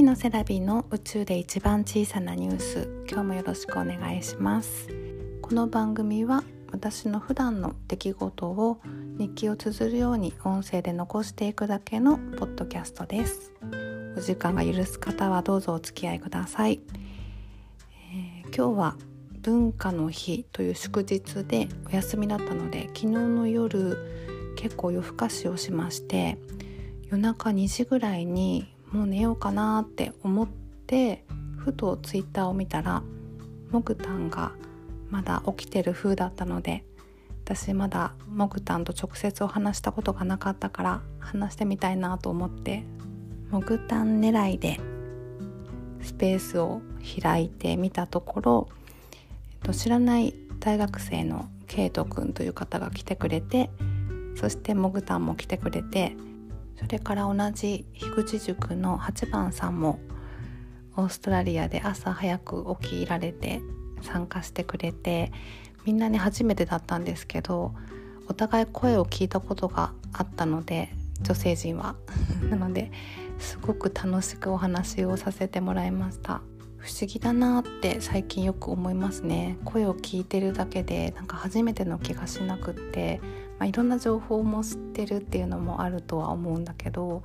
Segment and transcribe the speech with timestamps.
[0.00, 2.88] 日のセラビの宇宙で一番小さなニュース。
[3.06, 4.88] 今日もよろしくお願いします。
[5.42, 6.42] この番組は
[6.72, 8.80] 私の普段の出来事を
[9.18, 13.52] 日記を綴るように音声で残していくだけのポッドキャストです。
[14.16, 16.80] お時間が許す方はどうぞお付き合いください、
[18.12, 18.96] えー、今日は
[19.42, 23.98] 文化の日という祝日でお休みだったので昨日の夜
[24.56, 26.38] 結構夜更かしをしまして
[27.10, 30.48] 夜中2時ぐらいにもう寝ようかなって思っ
[30.86, 31.24] て
[31.58, 33.02] ふとツイッターを見たら
[33.70, 34.52] モグタンが
[35.10, 36.84] まだ起きてる風だったので
[37.44, 42.84] 私まだモグタンと直接お話したことがなかったから話してみたいなと思って
[43.50, 44.80] モグタン狙いで
[46.02, 46.80] スペースを
[47.22, 48.68] 開いてみたところ、
[49.52, 53.70] えっと、知らない大学生のケイトくんという方が来てくれて
[54.36, 56.16] そしてモグタンも来てくれて
[56.80, 60.00] それから同じ樋口塾の8番さんも
[60.96, 63.60] オーストラリアで朝早く起きられて
[64.02, 65.30] 参加してくれて
[65.84, 67.74] みんなね初めてだったんですけど
[68.28, 71.96] お互い声を聞いたことがあったので女性陣は。
[72.48, 72.90] なので
[73.38, 76.40] すごく楽しくお話をさせてもらいました。
[76.78, 79.58] 不思議だなって最近よく思いますね。
[79.64, 83.20] 声を聞いてるだけでなんか初めての気がしなくって
[83.60, 87.22] まあ、いろんな情報も知ってるっていうのもあるとは思うんだけど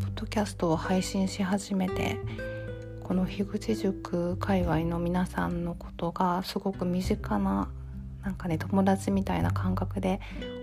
[0.00, 2.16] ポッドキャストを配信し始めて
[3.02, 7.68] この樋口塾界隈の皆さんのことがすごく身近な
[8.22, 10.20] なんかね友達みたいな感覚で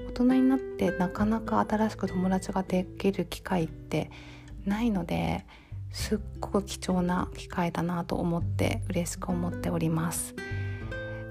[0.07, 4.09] 大人になってなかなか新しく友達ができる機会って
[4.65, 5.45] ないので
[5.91, 10.35] すっごく貴重な機会だなと思って嬉しく思っております。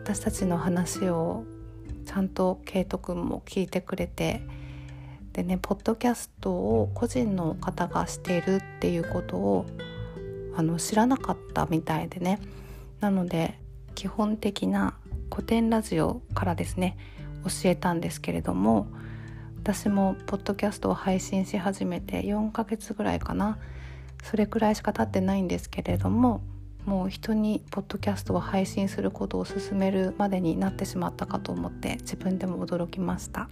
[0.05, 1.45] 私たちの話を
[2.21, 4.43] んとケイト君も聞いてくれて
[5.33, 9.67] でねポッドキャストを個人の方がしているっていうことを
[10.57, 12.41] あの知らなかったみたいでね。
[13.01, 13.59] なので
[13.95, 14.95] 基本的な
[15.31, 16.97] 古典ラジオからですね
[17.45, 18.89] 教えたんですけれども
[19.63, 23.59] 私もポッドキャストを配信し始めて4ヶ月ぐらいかな。
[24.25, 26.41] それくらいしか経ってないんですけれども
[26.89, 33.51] もう人にポッドキャストを配信することを勧めるまでになってしまったかと思って自分でも驚きました。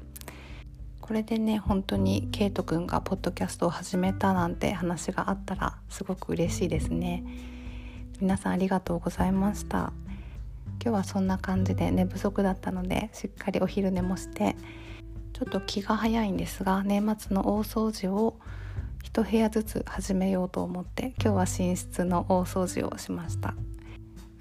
[1.02, 7.24] これでね本当にケイトくんがポッドキャストを始めたなんて話があったらすごく嬉しいですね。
[8.20, 9.92] 皆さんありがとうございました。
[10.82, 14.56] 今日はそんな感じで寝不足だったのでしっかりお昼寝もして
[15.34, 18.38] ちょっと気が早いんですが年末の大掃除を
[19.12, 23.54] 1部屋ずつ始めようと思って今日は寝室の大掃除をしました。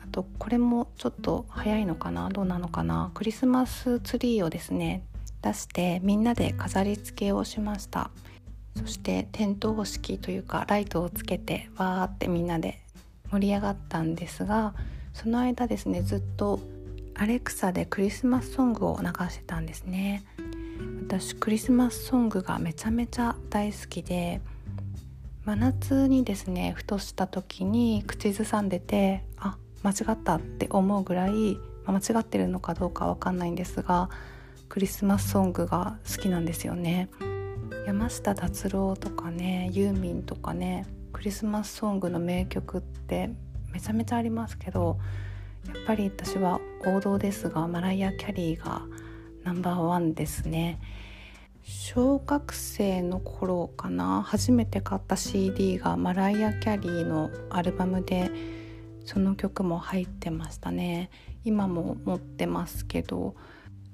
[0.04, 5.04] あとこれもちょっと早いのかなどうなのかなクリスマスツリーをですね
[5.42, 8.10] 出してみんなで飾り付けをしました。
[8.76, 12.82] そして点灯式というかライトをつけてわーってみんなで
[13.32, 14.74] 盛り上がったんですが
[15.14, 16.60] その間ですねずっと
[17.14, 20.26] アレクサでクリスマスソングを流してたんですね。
[21.08, 24.42] 私クリスマスソングがめちゃめちゃ大好きで
[25.46, 34.10] 真夏にですねふとした時に口ずさんでてあ間違ったって思うぐらい、間違ってるのかどうかわかんないんですが
[34.70, 37.10] クリスマスソングが好きなんですよね。
[37.86, 43.30] 山下達郎とかねユーミンとかねクリスマスソングの名曲って
[43.72, 44.98] めちゃめちゃありますけど
[45.68, 48.82] やっぱり私は王道ですがマライア・キャリーが
[49.44, 50.80] ナンバーワンですね。
[51.68, 54.22] 小学生の頃かな。
[54.22, 58.30] 初めて買った CD がマライア・キャリーのアルバムで
[59.04, 61.10] その曲も入ってましたね。
[61.44, 63.36] 今も持ってますけど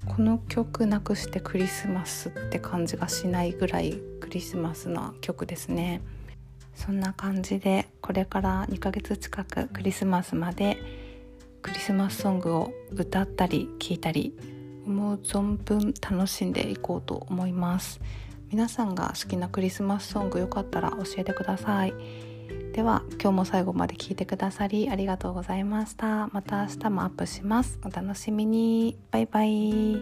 [0.06, 6.02] この曲なくしてクリスマスって感じがしないぐらいクリスマスな曲ですね。
[6.76, 10.78] そんな感じでこれから2ヶ月近くクリスマスまで
[11.62, 14.36] クリスマスソングを歌ったり聴いたり
[14.86, 18.00] 思う存分楽しんでいこうと思います。
[18.50, 21.94] 皆さんが好きなクリスマスソングよかったら教えてください。
[22.74, 26.28] では今日も最後まで聞いてくださりありがとうございました。
[26.28, 27.80] また明日もアップします。
[27.84, 28.98] お楽しみに。
[29.12, 30.02] バイバイ。